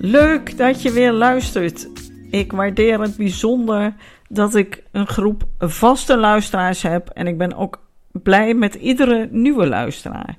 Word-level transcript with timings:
Leuk 0.00 0.56
dat 0.56 0.82
je 0.82 0.92
weer 0.92 1.12
luistert. 1.12 1.88
Ik 2.30 2.52
waardeer 2.52 3.00
het 3.00 3.16
bijzonder 3.16 3.94
dat 4.28 4.54
ik 4.54 4.82
een 4.90 5.06
groep 5.06 5.44
vaste 5.58 6.16
luisteraars 6.16 6.82
heb 6.82 7.08
en 7.08 7.26
ik 7.26 7.38
ben 7.38 7.54
ook 7.54 7.86
blij 8.12 8.54
met 8.54 8.74
iedere 8.74 9.28
nieuwe 9.30 9.66
luisteraar. 9.66 10.36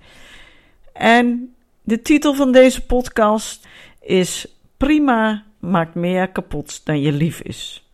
En 0.93 1.53
de 1.83 2.01
titel 2.01 2.33
van 2.33 2.51
deze 2.51 2.85
podcast 2.85 3.67
is 4.01 4.47
Prima 4.77 5.43
maakt 5.59 5.95
meer 5.95 6.29
kapot 6.29 6.85
dan 6.85 7.01
je 7.01 7.11
lief 7.11 7.41
is. 7.41 7.89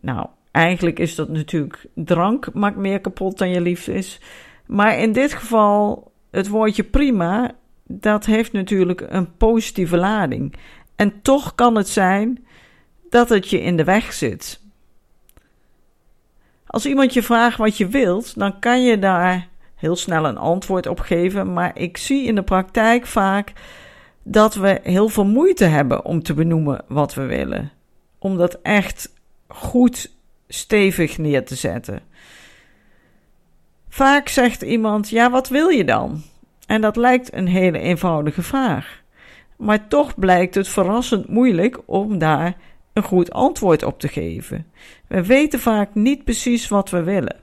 Nou, 0.00 0.26
eigenlijk 0.50 0.98
is 0.98 1.14
dat 1.14 1.28
natuurlijk 1.28 1.86
drank 1.94 2.52
maakt 2.54 2.76
meer 2.76 3.00
kapot 3.00 3.38
dan 3.38 3.50
je 3.50 3.60
lief 3.60 3.88
is. 3.88 4.20
Maar 4.66 4.98
in 4.98 5.12
dit 5.12 5.32
geval, 5.32 6.12
het 6.30 6.48
woordje 6.48 6.84
prima, 6.84 7.54
dat 7.88 8.26
heeft 8.26 8.52
natuurlijk 8.52 9.06
een 9.08 9.36
positieve 9.36 9.96
lading. 9.96 10.54
En 10.98 11.22
toch 11.22 11.54
kan 11.54 11.74
het 11.74 11.88
zijn 11.88 12.46
dat 13.10 13.28
het 13.28 13.50
je 13.50 13.62
in 13.62 13.76
de 13.76 13.84
weg 13.84 14.12
zit. 14.12 14.60
Als 16.66 16.86
iemand 16.86 17.14
je 17.14 17.22
vraagt 17.22 17.58
wat 17.58 17.76
je 17.76 17.88
wilt, 17.88 18.38
dan 18.38 18.58
kan 18.58 18.82
je 18.82 18.98
daar 18.98 19.48
heel 19.74 19.96
snel 19.96 20.24
een 20.24 20.36
antwoord 20.38 20.86
op 20.86 21.00
geven. 21.00 21.52
Maar 21.52 21.78
ik 21.78 21.96
zie 21.96 22.26
in 22.26 22.34
de 22.34 22.42
praktijk 22.42 23.06
vaak 23.06 23.52
dat 24.22 24.54
we 24.54 24.80
heel 24.82 25.08
veel 25.08 25.26
moeite 25.26 25.64
hebben 25.64 26.04
om 26.04 26.22
te 26.22 26.34
benoemen 26.34 26.84
wat 26.88 27.14
we 27.14 27.22
willen. 27.26 27.72
Om 28.18 28.36
dat 28.36 28.58
echt 28.62 29.12
goed 29.48 30.14
stevig 30.48 31.18
neer 31.18 31.44
te 31.44 31.54
zetten. 31.54 32.00
Vaak 33.88 34.28
zegt 34.28 34.62
iemand: 34.62 35.08
Ja, 35.08 35.30
wat 35.30 35.48
wil 35.48 35.68
je 35.68 35.84
dan? 35.84 36.22
En 36.66 36.80
dat 36.80 36.96
lijkt 36.96 37.34
een 37.34 37.48
hele 37.48 37.78
eenvoudige 37.78 38.42
vraag. 38.42 39.02
Maar 39.58 39.88
toch 39.88 40.18
blijkt 40.18 40.54
het 40.54 40.68
verrassend 40.68 41.28
moeilijk 41.28 41.78
om 41.84 42.18
daar 42.18 42.56
een 42.92 43.02
goed 43.02 43.32
antwoord 43.32 43.82
op 43.82 44.00
te 44.00 44.08
geven. 44.08 44.66
We 45.06 45.26
weten 45.26 45.60
vaak 45.60 45.94
niet 45.94 46.24
precies 46.24 46.68
wat 46.68 46.90
we 46.90 47.02
willen. 47.02 47.36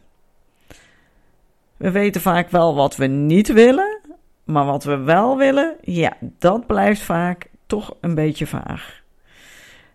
We 1.78 1.92
weten 1.92 2.22
vaak 2.22 2.50
wel 2.50 2.76
wat 2.76 2.96
we 2.96 3.06
niet 3.06 3.48
willen, 3.48 4.00
maar 4.44 4.66
wat 4.66 4.84
we 4.84 4.98
wel 4.98 5.38
willen, 5.38 5.76
ja, 5.82 6.18
dat 6.40 6.68
blijft 6.68 7.02
vaak 7.02 7.50
toch 7.66 7.96
een 8.02 8.16
beetje 8.16 8.48
vaag. 8.48 9.02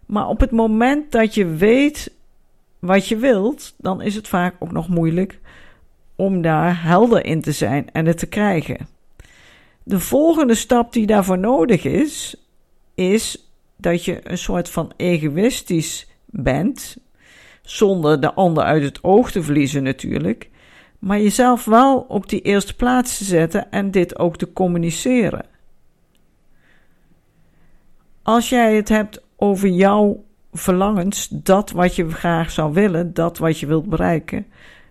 Maar 0.06 0.28
op 0.28 0.40
het 0.40 0.50
moment 0.50 1.12
dat 1.12 1.34
je 1.34 1.46
weet 1.46 2.12
wat 2.78 3.08
je 3.08 3.16
wilt, 3.16 3.74
dan 3.78 4.02
is 4.02 4.14
het 4.14 4.28
vaak 4.28 4.54
ook 4.58 4.72
nog 4.72 4.88
moeilijk 4.88 5.38
om 6.16 6.42
daar 6.42 6.82
helder 6.82 7.24
in 7.24 7.40
te 7.40 7.52
zijn 7.52 7.90
en 7.92 8.06
het 8.06 8.18
te 8.18 8.26
krijgen. 8.26 8.88
De 9.82 10.00
volgende 10.00 10.54
stap 10.54 10.92
die 10.92 11.06
daarvoor 11.06 11.38
nodig 11.38 11.84
is, 11.84 12.36
is 12.94 13.50
dat 13.76 14.04
je 14.04 14.30
een 14.30 14.38
soort 14.38 14.70
van 14.70 14.92
egoïstisch 14.96 16.08
bent, 16.26 16.96
zonder 17.62 18.20
de 18.20 18.34
ander 18.34 18.64
uit 18.64 18.82
het 18.82 19.04
oog 19.04 19.30
te 19.30 19.42
verliezen 19.42 19.82
natuurlijk, 19.82 20.50
maar 20.98 21.20
jezelf 21.20 21.64
wel 21.64 21.98
op 22.08 22.28
die 22.28 22.40
eerste 22.40 22.76
plaats 22.76 23.18
te 23.18 23.24
zetten 23.24 23.70
en 23.70 23.90
dit 23.90 24.18
ook 24.18 24.36
te 24.36 24.52
communiceren. 24.52 25.44
Als 28.22 28.48
jij 28.48 28.76
het 28.76 28.88
hebt 28.88 29.22
over 29.36 29.68
jouw 29.68 30.24
verlangens, 30.52 31.28
dat 31.28 31.70
wat 31.70 31.96
je 31.96 32.10
graag 32.10 32.50
zou 32.50 32.72
willen, 32.72 33.14
dat 33.14 33.38
wat 33.38 33.58
je 33.58 33.66
wilt 33.66 33.88
bereiken, 33.88 34.46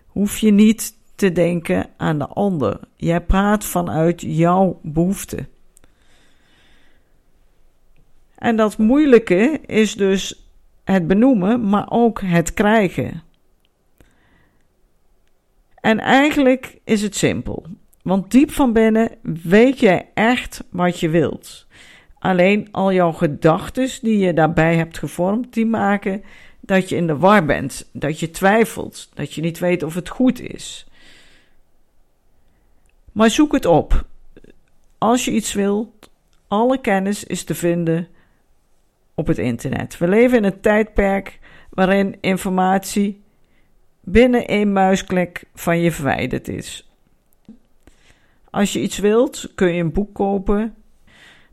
hoef 0.06 0.38
je 0.38 0.50
niet 0.50 0.94
te 1.20 1.32
denken 1.32 1.86
aan 1.96 2.18
de 2.18 2.26
ander. 2.26 2.80
Jij 2.96 3.20
praat 3.20 3.64
vanuit 3.64 4.20
jouw 4.20 4.80
behoefte. 4.82 5.48
En 8.34 8.56
dat 8.56 8.78
moeilijke 8.78 9.60
is 9.66 9.94
dus 9.94 10.50
het 10.84 11.06
benoemen, 11.06 11.68
maar 11.68 11.90
ook 11.90 12.20
het 12.20 12.54
krijgen. 12.54 13.22
En 15.74 15.98
eigenlijk 15.98 16.78
is 16.84 17.02
het 17.02 17.16
simpel. 17.16 17.66
Want 18.02 18.30
diep 18.30 18.50
van 18.50 18.72
binnen 18.72 19.10
weet 19.22 19.80
jij 19.80 20.08
echt 20.14 20.64
wat 20.70 21.00
je 21.00 21.08
wilt. 21.08 21.66
Alleen 22.18 22.68
al 22.70 22.92
jouw 22.92 23.12
gedachten 23.12 23.88
die 24.02 24.18
je 24.18 24.32
daarbij 24.32 24.76
hebt 24.76 24.98
gevormd, 24.98 25.52
die 25.52 25.66
maken 25.66 26.22
dat 26.60 26.88
je 26.88 26.96
in 26.96 27.06
de 27.06 27.16
war 27.16 27.44
bent, 27.44 27.90
dat 27.92 28.20
je 28.20 28.30
twijfelt, 28.30 29.10
dat 29.14 29.34
je 29.34 29.40
niet 29.40 29.58
weet 29.58 29.82
of 29.82 29.94
het 29.94 30.08
goed 30.08 30.40
is. 30.40 30.89
Maar 33.12 33.30
zoek 33.30 33.52
het 33.52 33.66
op. 33.66 34.06
Als 34.98 35.24
je 35.24 35.30
iets 35.30 35.52
wilt, 35.52 36.10
alle 36.48 36.80
kennis 36.80 37.24
is 37.24 37.44
te 37.44 37.54
vinden 37.54 38.08
op 39.14 39.26
het 39.26 39.38
internet. 39.38 39.98
We 39.98 40.08
leven 40.08 40.38
in 40.38 40.44
een 40.44 40.60
tijdperk 40.60 41.38
waarin 41.70 42.16
informatie 42.20 43.22
binnen 44.00 44.46
één 44.46 44.72
muisklik 44.72 45.44
van 45.54 45.78
je 45.78 45.92
verwijderd 45.92 46.48
is. 46.48 46.90
Als 48.50 48.72
je 48.72 48.80
iets 48.80 48.98
wilt, 48.98 49.52
kun 49.54 49.74
je 49.74 49.82
een 49.82 49.92
boek 49.92 50.14
kopen, 50.14 50.74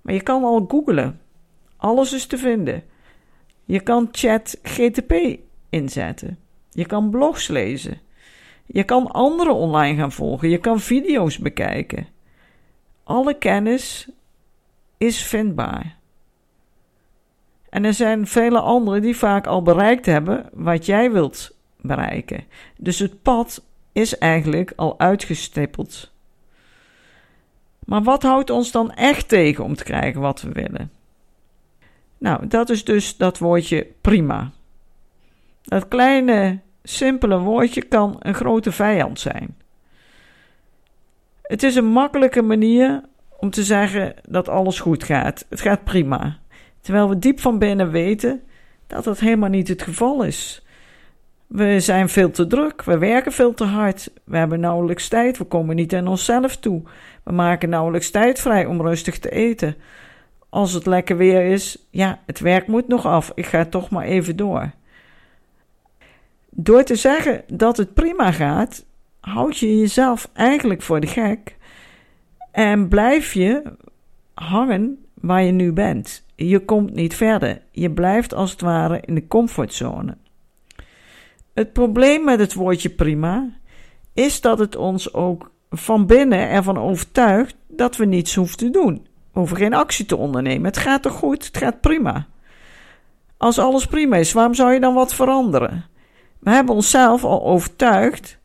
maar 0.01 0.13
je 0.13 0.24
kan 0.24 0.44
al 0.44 0.66
googlen. 0.68 1.19
Alles 1.78 2.13
is 2.13 2.25
te 2.25 2.38
vinden. 2.38 2.84
Je 3.66 3.79
kan 3.79 4.07
chat 4.12 4.59
GTP 4.63 5.39
inzetten. 5.69 6.38
Je 6.69 6.85
kan 6.85 7.09
blogs 7.09 7.47
lezen. 7.47 8.00
Je 8.68 8.84
kan 8.84 9.12
anderen 9.12 9.56
online 9.56 9.98
gaan 9.98 10.12
volgen. 10.12 10.50
Je 10.50 10.58
kan 10.58 10.80
video's 10.80 11.38
bekijken. 11.38 12.08
Alle 13.04 13.34
kennis 13.38 14.10
is 14.98 15.24
vindbaar. 15.24 15.98
En 17.70 17.86
er 17.86 17.94
zijn 17.94 18.28
vele 18.28 18.60
anderen 18.60 19.02
die 19.02 19.18
vaak 19.18 19.48
al 19.48 19.62
bereikt 19.62 20.06
hebben 20.06 20.50
wat 20.54 20.86
jij 20.86 21.12
wilt 21.12 21.56
bereiken. 21.82 22.44
Dus 22.78 23.00
het 23.00 23.22
pad 23.22 23.64
is 23.92 24.18
eigenlijk 24.18 24.74
al 24.76 25.00
uitgestippeld. 25.00 26.12
Maar 27.80 28.04
wat 28.04 28.24
houdt 28.24 28.50
ons 28.50 28.72
dan 28.72 28.94
echt 28.94 29.28
tegen 29.28 29.64
om 29.64 29.76
te 29.76 29.84
krijgen 29.84 30.22
wat 30.22 30.42
we 30.42 30.52
willen? 30.52 30.92
Nou, 32.18 32.48
dat 32.48 32.70
is 32.70 32.84
dus 32.84 33.18
dat 33.18 33.38
woordje 33.38 33.88
prima. 34.02 34.52
Dat 35.62 35.88
kleine, 35.88 36.60
simpele 36.88 37.38
woordje 37.40 37.84
kan 37.84 38.16
een 38.20 38.34
grote 38.34 38.72
vijand 38.72 39.20
zijn. 39.20 39.56
Het 41.42 41.64
is 41.64 41.75
een 41.75 41.86
makkelijke 41.86 42.42
manier 42.42 43.02
om 43.40 43.50
te 43.50 43.64
zeggen 43.64 44.14
dat 44.30 44.50
alles 44.50 44.80
goed 44.80 45.03
gaat. 45.03 45.46
Het 45.50 45.62
gaat 45.62 45.84
prima. 45.84 46.38
Terwijl 46.81 47.09
we 47.09 47.20
diep 47.20 47.40
van 47.40 47.59
binnen 47.59 47.92
weten 47.92 48.42
dat 48.88 49.03
dat 49.03 49.20
helemaal 49.20 49.50
niet 49.50 49.68
het 49.68 49.81
geval 49.81 50.24
is. 50.24 50.66
We 51.48 51.80
zijn 51.80 52.09
veel 52.09 52.31
te 52.31 52.48
druk, 52.48 52.84
we 52.84 52.98
werken 52.98 53.31
veel 53.31 53.54
te 53.54 53.64
hard, 53.64 54.09
we 54.24 54.38
hebben 54.38 54.59
nauwelijks 54.59 55.08
tijd, 55.08 55.38
we 55.38 55.44
komen 55.44 55.75
niet 55.75 55.96
aan 55.96 56.08
onszelf 56.08 56.58
toe. 56.58 56.81
We 57.24 57.31
maken 57.31 57.69
nauwelijks 57.69 58.10
tijd 58.10 58.39
vrij 58.39 58.66
om 58.66 58.81
rustig 58.81 59.19
te 59.19 59.30
eten. 59.30 59.75
Als 60.50 60.74
het 60.74 60.86
lekker 60.86 61.18
weer 61.18 61.45
is, 61.45 61.88
ja, 61.89 62.19
het 62.25 62.39
werk 62.39 62.68
moet 62.68 62.88
nog 62.88 63.06
af, 63.06 63.31
ik 63.36 63.45
ga 63.45 63.66
toch 63.66 63.89
maar 63.89 64.06
even 64.06 64.36
door. 64.36 64.72
Door 66.59 66.83
te 66.83 66.95
zeggen 66.95 67.44
dat 67.48 67.77
het 67.77 67.94
prima 67.94 68.31
gaat, 68.31 68.86
houd 69.19 69.57
je 69.57 69.77
jezelf 69.77 70.30
eigenlijk 70.33 70.81
voor 70.81 71.00
de 71.00 71.07
gek 71.07 71.57
en 72.51 72.88
blijf 72.88 73.33
je 73.33 73.63
hangen 74.33 75.06
waar 75.13 75.44
je 75.44 75.51
nu 75.51 75.71
bent. 75.71 76.24
Je 76.36 76.59
komt 76.59 76.94
niet 76.94 77.15
verder. 77.15 77.62
Je 77.71 77.92
blijft 77.92 78.33
als 78.33 78.51
het 78.51 78.62
ware 78.62 79.01
in 79.06 79.15
de 79.15 79.27
comfortzone. 79.27 80.18
Het 81.54 81.74
probleem 81.74 82.24
met 82.24 82.39
het 82.39 82.54
woordje 82.54 82.89
prima 82.89 83.50
is 84.13 84.42
dat 84.42 84.60
het 84.60 84.75
ons 84.75 85.13
ook 85.13 85.51
van 85.69 86.06
binnen 86.06 86.50
ervan 86.50 86.77
overtuigt 86.77 87.56
dat 87.68 87.98
we 87.98 88.06
niets 88.06 88.36
hoeven 88.36 88.57
te 88.57 88.69
doen. 88.69 89.07
We 89.31 89.39
hoeven 89.39 89.57
geen 89.57 89.74
actie 89.74 90.06
te 90.06 90.18
ondernemen. 90.18 90.65
Het 90.65 90.77
gaat 90.77 91.01
toch 91.01 91.13
goed? 91.13 91.45
Het 91.45 91.57
gaat 91.57 91.81
prima. 91.81 92.27
Als 93.38 93.60
alles 93.60 93.86
prima 93.86 94.15
is, 94.15 94.33
waarom 94.33 94.53
zou 94.53 94.74
je 94.74 94.80
dan 94.80 94.94
wat 94.94 95.13
veranderen? 95.13 95.95
We 96.39 96.50
hebben 96.50 96.75
onszelf 96.75 97.24
al 97.24 97.44
overtuigd 97.44 98.38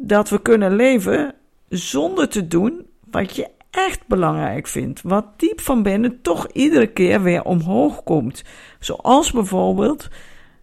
dat 0.00 0.28
we 0.28 0.42
kunnen 0.42 0.76
leven 0.76 1.34
zonder 1.68 2.28
te 2.28 2.48
doen 2.48 2.86
wat 3.10 3.36
je 3.36 3.50
echt 3.70 4.06
belangrijk 4.06 4.66
vindt, 4.66 5.02
wat 5.02 5.26
diep 5.36 5.60
van 5.60 5.82
binnen 5.82 6.20
toch 6.22 6.48
iedere 6.52 6.86
keer 6.86 7.22
weer 7.22 7.44
omhoog 7.44 8.02
komt. 8.02 8.44
Zoals 8.78 9.32
bijvoorbeeld 9.32 10.08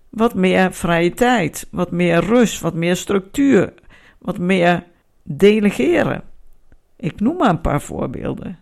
wat 0.09 0.33
meer 0.33 0.73
vrije 0.73 1.13
tijd, 1.13 1.67
wat 1.71 1.91
meer 1.91 2.25
rust, 2.25 2.61
wat 2.61 2.73
meer 2.73 2.95
structuur, 2.95 3.73
wat 4.17 4.37
meer 4.37 4.83
delegeren. 5.23 6.23
Ik 6.95 7.19
noem 7.19 7.37
maar 7.37 7.49
een 7.49 7.61
paar 7.61 7.81
voorbeelden. 7.81 8.59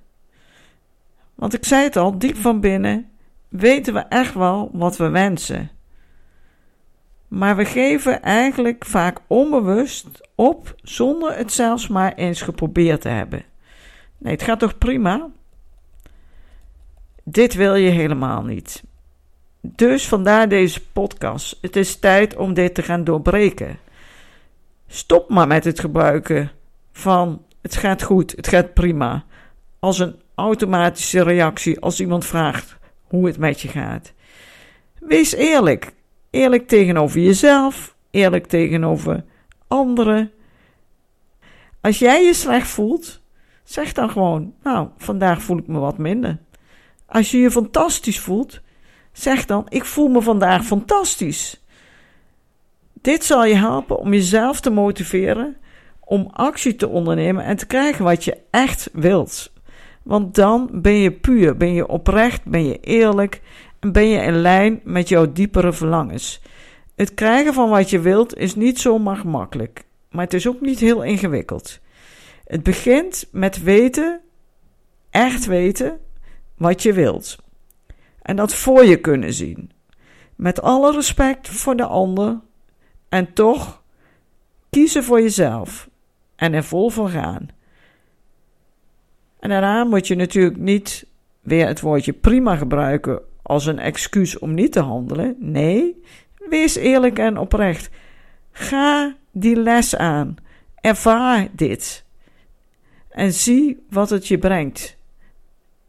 Want 1.36 1.54
ik 1.54 1.66
zei 1.66 1.84
het 1.84 1.96
al, 1.96 2.18
diep 2.18 2.38
van 2.38 2.60
binnen 2.60 3.10
weten 3.50 3.94
we 3.94 4.00
echt 4.00 4.34
wel 4.34 4.70
wat 4.74 4.98
we 4.98 5.10
wensen. 5.10 5.70
Maar 7.30 7.56
we 7.56 7.66
geven 7.66 8.22
eigenlijk 8.22 8.86
vaak 8.86 9.20
onbewust 9.28 10.08
op 10.36 10.76
zonder 10.82 11.38
het 11.38 11.52
zelfs 11.52 11.88
maar 11.88 12.14
eens 12.14 12.42
geprobeerd 12.42 13.02
te 13.02 13.10
hebben. 13.10 13.44
Nee, 14.18 14.34
het 14.34 14.44
gaat 14.44 14.60
toch 14.60 14.78
prima? 14.78 15.30
Dit 17.24 17.54
wil 17.54 17.76
je 17.76 17.90
helemaal 17.90 18.44
niet. 18.44 18.84
Dus 19.62 20.08
vandaar 20.08 20.50
deze 20.50 20.82
podcast. 20.88 21.58
Het 21.62 21.76
is 21.76 22.00
tijd 22.00 22.36
om 22.36 22.54
dit 22.54 22.74
te 22.74 22.84
gaan 22.84 23.04
doorbreken. 23.04 23.78
Stop 24.88 25.30
maar 25.30 25.48
met 25.48 25.64
het 25.64 25.80
gebruiken 25.80 26.52
van 26.92 27.44
het 27.62 27.76
gaat 27.76 28.04
goed, 28.04 28.32
het 28.36 28.48
gaat 28.48 28.74
prima. 28.74 29.24
Als 29.80 30.00
een 30.00 30.16
automatische 30.36 31.24
reactie 31.24 31.80
als 31.80 32.00
iemand 32.00 32.26
vraagt 32.26 32.78
hoe 33.04 33.26
het 33.26 33.38
met 33.38 33.62
je 33.62 33.68
gaat. 33.68 34.14
Wees 35.00 35.34
eerlijk. 35.34 35.94
Eerlijk 36.30 36.68
tegenover 36.68 37.20
jezelf, 37.20 37.96
eerlijk 38.12 38.48
tegenover 38.48 39.24
anderen. 39.68 40.32
Als 41.82 42.00
jij 42.00 42.24
je 42.24 42.34
slecht 42.34 42.68
voelt, 42.68 43.22
zeg 43.64 43.94
dan 43.94 44.10
gewoon: 44.10 44.54
Nou, 44.64 44.88
vandaag 44.98 45.42
voel 45.42 45.58
ik 45.58 45.68
me 45.68 45.80
wat 45.80 45.98
minder. 45.98 46.38
Als 47.06 47.32
je 47.32 47.38
je 47.38 47.52
fantastisch 47.52 48.20
voelt, 48.20 48.62
zeg 49.12 49.46
dan: 49.46 49.66
Ik 49.70 49.86
voel 49.86 50.08
me 50.08 50.22
vandaag 50.22 50.66
fantastisch. 50.66 51.64
Dit 53.02 53.24
zal 53.24 53.46
je 53.46 53.56
helpen 53.56 53.98
om 53.98 54.14
jezelf 54.14 54.60
te 54.60 54.70
motiveren 54.70 55.58
om 56.00 56.30
actie 56.34 56.76
te 56.76 56.88
ondernemen 56.88 57.44
en 57.44 57.56
te 57.56 57.66
krijgen 57.66 58.06
wat 58.06 58.24
je 58.24 58.38
echt 58.52 58.90
wilt. 58.94 59.52
Want 60.04 60.36
dan 60.36 60.70
ben 60.74 60.94
je 60.94 61.12
puur, 61.12 61.58
ben 61.58 61.74
je 61.74 61.88
oprecht, 61.88 62.46
ben 62.46 62.66
je 62.66 62.80
eerlijk 62.80 63.42
ben 63.80 64.08
je 64.08 64.22
in 64.22 64.42
lijn 64.42 64.82
met 64.84 65.10
jouw 65.10 65.32
diepere 65.32 65.74
verlangens. 65.74 66.42
Het 66.96 67.14
krijgen 67.14 67.54
van 67.54 67.70
wat 67.70 67.90
je 67.90 68.00
wilt 68.00 68.38
is 68.38 68.56
niet 68.56 68.80
zomaar 68.80 69.16
gemakkelijk, 69.16 69.86
maar 70.10 70.24
het 70.24 70.34
is 70.34 70.48
ook 70.48 70.62
niet 70.62 70.80
heel 70.80 71.04
ingewikkeld. 71.04 71.80
Het 72.46 72.64
begint 72.64 73.28
met 73.32 73.64
weten, 73.64 74.22
echt 75.10 75.46
weten, 75.46 76.00
wat 76.58 76.84
je 76.84 76.94
wilt. 76.94 77.38
En 78.22 78.36
dat 78.36 78.54
voor 78.54 78.86
je 78.86 78.98
kunnen 78.98 79.34
zien. 79.34 79.72
Met 80.36 80.62
alle 80.62 80.92
respect 80.92 81.48
voor 81.48 81.76
de 81.76 81.86
ander 81.86 82.40
en 83.10 83.34
toch 83.34 83.82
kiezen 84.70 85.04
voor 85.04 85.22
jezelf 85.22 85.90
en 86.36 86.54
er 86.54 86.64
vol 86.64 86.90
voor 86.90 87.10
gaan. 87.10 87.48
En 89.40 89.50
daarna 89.50 89.84
moet 89.84 90.08
je 90.08 90.16
natuurlijk 90.16 90.58
niet 90.58 91.06
weer 91.42 91.68
het 91.68 91.82
woordje 91.82 92.14
prima 92.14 92.56
gebruiken 92.56 93.22
als 93.50 93.66
een 93.66 93.80
excuus 93.80 94.40
om 94.40 94.54
niet 94.54 94.72
te 94.72 94.80
handelen. 94.80 95.36
Nee, 95.40 96.02
wees 96.50 96.76
eerlijk 96.76 97.20
en 97.20 97.38
oprecht. 97.38 97.90
Ga 98.52 99.16
die 99.32 99.56
les 99.56 99.96
aan. 99.96 100.36
Ervaar 100.82 101.48
dit. 101.52 102.06
En 103.10 103.34
zie 103.34 103.86
wat 103.90 104.10
het 104.10 104.28
je 104.28 104.38
brengt. 104.38 104.98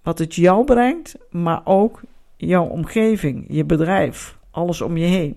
Wat 0.03 0.19
het 0.19 0.35
jou 0.35 0.65
brengt, 0.65 1.17
maar 1.31 1.61
ook 1.65 2.01
jouw 2.37 2.65
omgeving, 2.65 3.45
je 3.49 3.65
bedrijf, 3.65 4.39
alles 4.51 4.81
om 4.81 4.97
je 4.97 5.07
heen. 5.07 5.37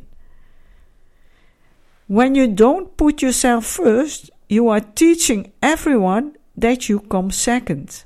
When 2.05 2.33
you 2.33 2.53
don't 2.53 2.95
put 2.95 3.19
yourself 3.19 3.65
first, 3.65 4.31
you 4.45 4.69
are 4.69 4.93
teaching 4.93 5.51
everyone 5.59 6.31
that 6.59 6.83
you 6.83 7.01
come 7.07 7.31
second. 7.31 8.05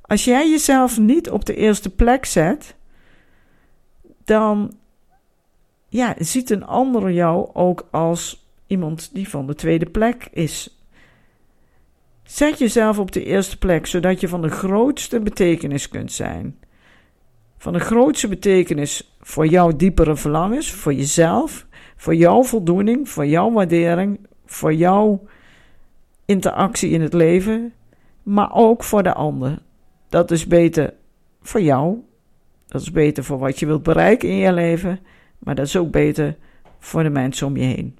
Als 0.00 0.24
jij 0.24 0.50
jezelf 0.50 0.98
niet 0.98 1.30
op 1.30 1.44
de 1.44 1.54
eerste 1.54 1.90
plek 1.90 2.24
zet, 2.24 2.78
dan 4.30 4.74
ja, 5.88 6.14
ziet 6.18 6.50
een 6.50 6.64
ander 6.64 7.12
jou 7.12 7.50
ook 7.52 7.88
als 7.90 8.46
iemand 8.66 9.10
die 9.14 9.28
van 9.28 9.46
de 9.46 9.54
tweede 9.54 9.86
plek 9.86 10.28
is. 10.32 10.80
Zet 12.22 12.58
jezelf 12.58 12.98
op 12.98 13.12
de 13.12 13.24
eerste 13.24 13.58
plek, 13.58 13.86
zodat 13.86 14.20
je 14.20 14.28
van 14.28 14.42
de 14.42 14.48
grootste 14.48 15.20
betekenis 15.20 15.88
kunt 15.88 16.12
zijn. 16.12 16.58
Van 17.58 17.72
de 17.72 17.78
grootste 17.78 18.28
betekenis 18.28 19.16
voor 19.20 19.46
jouw 19.46 19.76
diepere 19.76 20.16
verlangens, 20.16 20.72
voor 20.72 20.94
jezelf, 20.94 21.66
voor 21.96 22.14
jouw 22.14 22.42
voldoening, 22.42 23.08
voor 23.08 23.26
jouw 23.26 23.52
waardering, 23.52 24.26
voor 24.46 24.74
jouw 24.74 25.22
interactie 26.24 26.90
in 26.90 27.00
het 27.00 27.12
leven, 27.12 27.72
maar 28.22 28.54
ook 28.54 28.84
voor 28.84 29.02
de 29.02 29.14
ander. 29.14 29.58
Dat 30.08 30.30
is 30.30 30.46
beter 30.46 30.94
voor 31.42 31.60
jou, 31.60 31.98
dat 32.70 32.80
is 32.80 32.90
beter 32.90 33.24
voor 33.24 33.38
wat 33.38 33.58
je 33.58 33.66
wilt 33.66 33.82
bereiken 33.82 34.28
in 34.28 34.36
je 34.36 34.52
leven, 34.52 35.00
maar 35.38 35.54
dat 35.54 35.66
is 35.66 35.76
ook 35.76 35.90
beter 35.90 36.36
voor 36.78 37.02
de 37.02 37.10
mensen 37.10 37.46
om 37.46 37.56
je 37.56 37.64
heen. 37.64 37.98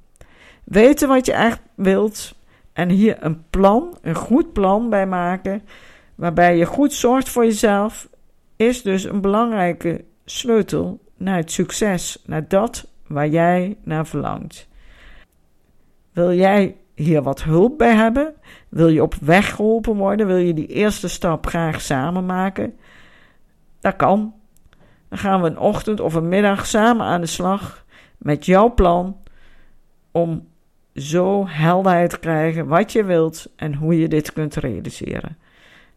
Weten 0.65 1.09
wat 1.09 1.27
je 1.27 1.33
echt 1.33 1.61
wilt 1.75 2.35
en 2.73 2.89
hier 2.89 3.17
een 3.21 3.43
plan, 3.51 3.99
een 4.03 4.15
goed 4.15 4.53
plan 4.53 4.91
bij 4.91 5.07
maken, 5.07 5.63
waarbij 6.15 6.57
je 6.57 6.67
goed 6.67 6.93
zorgt 6.93 7.29
voor 7.29 7.45
jezelf, 7.45 8.09
is 8.57 8.83
dus 8.83 9.05
een 9.05 9.21
belangrijke 9.21 10.05
sleutel 10.25 11.01
naar 11.17 11.37
het 11.37 11.53
succes, 11.53 12.23
naar 12.27 12.49
dat 12.49 12.89
waar 13.07 13.29
jij 13.29 13.77
naar 13.85 14.07
verlangt. 14.07 14.69
Wil 16.13 16.33
jij 16.33 16.77
hier 16.95 17.23
wat 17.23 17.43
hulp 17.43 17.79
bij 17.79 17.95
hebben? 17.95 18.35
Wil 18.69 18.89
je 18.89 19.03
op 19.03 19.15
weg 19.15 19.55
geholpen 19.55 19.97
worden? 19.97 20.27
Wil 20.27 20.37
je 20.37 20.55
die 20.55 20.67
eerste 20.67 21.09
stap 21.09 21.47
graag 21.47 21.81
samen 21.81 22.27
maken? 22.27 22.79
Dat 23.81 23.97
kan. 23.97 24.40
Dan 25.11 25.19
gaan 25.19 25.43
we 25.43 25.49
een 25.49 25.59
ochtend 25.59 26.01
of 26.01 26.15
een 26.15 26.29
middag 26.29 26.67
samen 26.67 27.07
aan 27.07 27.21
de 27.21 27.27
slag 27.27 27.85
met 28.19 28.47
jouw 28.47 28.75
plan 28.75 29.17
om 30.11 30.49
zo 30.95 31.49
helderheid 31.49 32.11
te 32.11 32.19
krijgen 32.19 32.67
wat 32.67 32.93
je 32.93 33.05
wilt 33.05 33.53
en 33.57 33.75
hoe 33.75 33.99
je 33.99 34.09
dit 34.09 34.33
kunt 34.33 34.57
realiseren. 34.57 35.39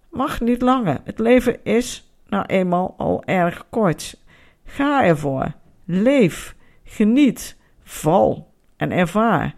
Mag 0.09 0.41
niet 0.41 0.61
langer. 0.61 1.01
Het 1.03 1.19
leven 1.19 1.63
is 1.63 2.11
nou 2.27 2.45
eenmaal 2.45 2.93
al 2.97 3.23
erg 3.25 3.65
kort. 3.69 4.17
Ga 4.65 5.03
ervoor. 5.03 5.51
Leef. 5.85 6.55
Geniet. 6.83 7.57
Val 7.83 8.51
en 8.77 8.91
ervaar 8.91 9.55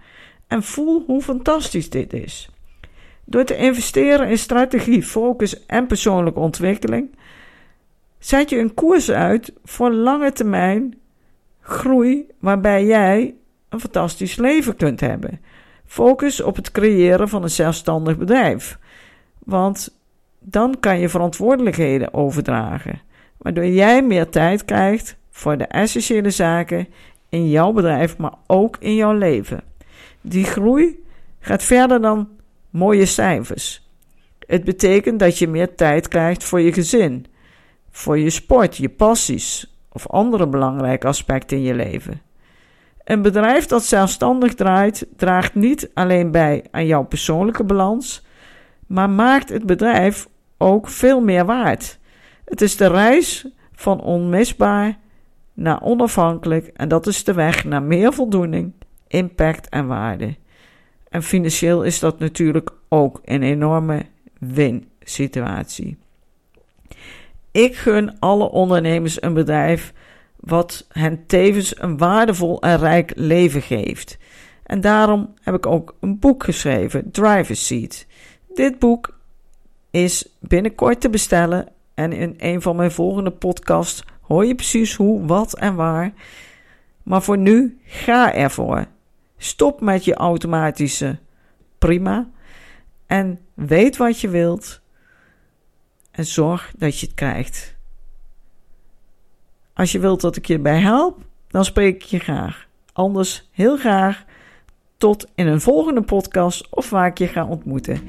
en 0.47 0.63
voel 0.63 1.03
hoe 1.07 1.21
fantastisch 1.21 1.89
dit 1.89 2.13
is. 2.13 2.49
Door 3.25 3.43
te 3.43 3.55
investeren 3.55 4.29
in 4.29 4.37
strategie, 4.37 5.03
focus 5.03 5.65
en 5.65 5.87
persoonlijke 5.87 6.39
ontwikkeling, 6.39 7.15
zet 8.25 8.49
je 8.49 8.59
een 8.59 8.73
koers 8.73 9.11
uit 9.11 9.53
voor 9.63 9.91
lange 9.91 10.31
termijn 10.31 10.97
groei 11.59 12.27
waarbij 12.39 12.85
jij 12.85 13.35
een 13.69 13.79
fantastisch 13.79 14.35
leven 14.35 14.75
kunt 14.75 14.99
hebben. 14.99 15.41
Focus 15.85 16.41
op 16.41 16.55
het 16.55 16.71
creëren 16.71 17.29
van 17.29 17.43
een 17.43 17.49
zelfstandig 17.49 18.17
bedrijf. 18.17 18.77
Want 19.39 19.99
dan 20.39 20.79
kan 20.79 20.99
je 20.99 21.09
verantwoordelijkheden 21.09 22.13
overdragen, 22.13 23.01
waardoor 23.37 23.65
jij 23.65 24.03
meer 24.03 24.29
tijd 24.29 24.65
krijgt 24.65 25.17
voor 25.29 25.57
de 25.57 25.65
essentiële 25.65 26.29
zaken 26.29 26.87
in 27.29 27.49
jouw 27.49 27.71
bedrijf, 27.71 28.17
maar 28.17 28.33
ook 28.47 28.77
in 28.79 28.95
jouw 28.95 29.13
leven. 29.13 29.63
Die 30.21 30.45
groei 30.45 31.03
gaat 31.39 31.63
verder 31.63 32.01
dan 32.01 32.29
mooie 32.69 33.05
cijfers. 33.05 33.89
Het 34.47 34.63
betekent 34.63 35.19
dat 35.19 35.37
je 35.37 35.47
meer 35.47 35.75
tijd 35.75 36.07
krijgt 36.07 36.43
voor 36.43 36.61
je 36.61 36.73
gezin, 36.73 37.25
voor 37.95 38.19
je 38.19 38.29
sport, 38.29 38.77
je 38.77 38.89
passies 38.89 39.77
of 39.91 40.07
andere 40.07 40.47
belangrijke 40.47 41.07
aspecten 41.07 41.57
in 41.57 41.63
je 41.63 41.73
leven. 41.73 42.21
Een 43.03 43.21
bedrijf 43.21 43.65
dat 43.65 43.83
zelfstandig 43.83 44.53
draait, 44.53 45.07
draagt 45.15 45.55
niet 45.55 45.89
alleen 45.93 46.31
bij 46.31 46.63
aan 46.71 46.85
jouw 46.85 47.03
persoonlijke 47.03 47.63
balans, 47.63 48.25
maar 48.87 49.09
maakt 49.09 49.49
het 49.49 49.65
bedrijf 49.65 50.27
ook 50.57 50.89
veel 50.89 51.21
meer 51.21 51.45
waard. 51.45 51.99
Het 52.45 52.61
is 52.61 52.77
de 52.77 52.87
reis 52.87 53.47
van 53.71 54.01
onmisbaar 54.01 54.97
naar 55.53 55.81
onafhankelijk 55.81 56.67
en 56.67 56.87
dat 56.87 57.07
is 57.07 57.23
de 57.23 57.33
weg 57.33 57.63
naar 57.63 57.83
meer 57.83 58.13
voldoening 58.13 58.73
impact 59.07 59.69
en 59.69 59.87
waarde. 59.87 60.35
En 61.09 61.23
financieel 61.23 61.83
is 61.83 61.99
dat 61.99 62.19
natuurlijk 62.19 62.69
ook 62.89 63.21
een 63.23 63.43
enorme 63.43 64.05
win-situatie. 64.39 65.97
Ik 67.55 67.75
gun 67.75 68.19
alle 68.19 68.49
ondernemers 68.49 69.21
een 69.21 69.33
bedrijf 69.33 69.93
wat 70.35 70.85
hen 70.89 71.25
tevens 71.25 71.81
een 71.81 71.97
waardevol 71.97 72.61
en 72.61 72.77
rijk 72.77 73.11
leven 73.15 73.61
geeft. 73.61 74.17
En 74.63 74.81
daarom 74.81 75.33
heb 75.41 75.55
ik 75.55 75.65
ook 75.65 75.95
een 75.99 76.19
boek 76.19 76.43
geschreven, 76.43 77.11
Driver's 77.11 77.65
Seat. 77.65 78.05
Dit 78.53 78.79
boek 78.79 79.19
is 79.91 80.29
binnenkort 80.39 81.01
te 81.01 81.09
bestellen 81.09 81.67
en 81.93 82.13
in 82.13 82.33
een 82.37 82.61
van 82.61 82.75
mijn 82.75 82.91
volgende 82.91 83.31
podcasts 83.31 84.03
hoor 84.21 84.45
je 84.45 84.55
precies 84.55 84.95
hoe, 84.95 85.25
wat 85.25 85.57
en 85.57 85.75
waar. 85.75 86.13
Maar 87.03 87.21
voor 87.21 87.37
nu, 87.37 87.79
ga 87.85 88.33
ervoor. 88.33 88.85
Stop 89.37 89.81
met 89.81 90.05
je 90.05 90.13
automatische 90.13 91.17
prima 91.77 92.29
en 93.05 93.39
weet 93.53 93.97
wat 93.97 94.19
je 94.19 94.29
wilt 94.29 94.83
en 96.15 96.25
zorg 96.25 96.71
dat 96.77 96.99
je 96.99 97.05
het 97.05 97.15
krijgt. 97.15 97.75
Als 99.73 99.91
je 99.91 99.99
wilt 99.99 100.21
dat 100.21 100.35
ik 100.35 100.45
je 100.45 100.59
bij 100.59 100.79
help, 100.79 101.17
dan 101.47 101.65
spreek 101.65 101.95
ik 101.95 102.01
je 102.01 102.19
graag. 102.19 102.67
Anders 102.93 103.49
heel 103.51 103.77
graag 103.77 104.23
tot 104.97 105.27
in 105.35 105.47
een 105.47 105.61
volgende 105.61 106.01
podcast 106.01 106.67
of 106.69 106.89
waar 106.89 107.07
ik 107.07 107.17
je 107.17 107.27
ga 107.27 107.45
ontmoeten. 107.45 108.01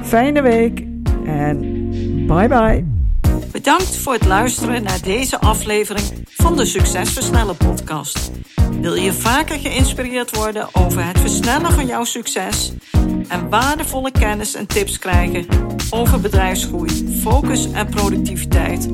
Fijne 0.00 0.42
week 0.42 0.86
en 1.24 1.58
bye 2.26 2.48
bye. 2.48 2.84
Bedankt 3.52 3.96
voor 3.96 4.12
het 4.12 4.26
luisteren 4.26 4.82
naar 4.82 5.02
deze 5.02 5.40
aflevering 5.40 6.24
van 6.26 6.56
de 6.56 6.64
Succesversnellen 6.64 7.56
podcast. 7.56 8.30
Wil 8.80 8.94
je 8.94 9.12
vaker 9.12 9.58
geïnspireerd 9.58 10.36
worden 10.36 10.68
over 10.72 11.06
het 11.06 11.18
versnellen 11.18 11.72
van 11.72 11.86
jouw 11.86 12.04
succes 12.04 12.72
en 13.32 13.48
waardevolle 13.48 14.10
kennis 14.10 14.54
en 14.54 14.66
tips 14.66 14.98
krijgen 14.98 15.46
over 15.90 16.20
bedrijfsgroei, 16.20 17.18
focus 17.20 17.72
en 17.72 17.88
productiviteit, 17.88 18.88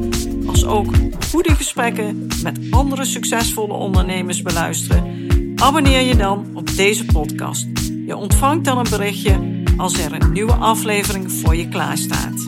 als 0.47 0.65
ook 0.65 0.87
goede 1.31 1.55
gesprekken 1.55 2.27
met 2.43 2.59
andere 2.71 3.05
succesvolle 3.05 3.73
ondernemers 3.73 4.43
beluisteren? 4.43 5.27
Abonneer 5.57 6.01
je 6.01 6.17
dan 6.17 6.51
op 6.55 6.77
deze 6.77 7.05
podcast. 7.05 7.67
Je 8.07 8.17
ontvangt 8.17 8.65
dan 8.65 8.79
een 8.79 8.91
berichtje 8.91 9.63
als 9.77 9.99
er 9.99 10.13
een 10.13 10.33
nieuwe 10.33 10.55
aflevering 10.55 11.33
voor 11.33 11.57
je 11.57 11.69
klaar 11.69 11.97
staat. 11.97 12.48